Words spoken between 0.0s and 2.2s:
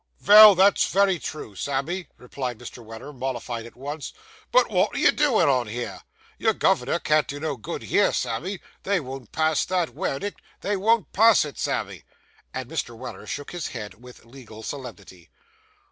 'Vell, that's wery true, Sammy,'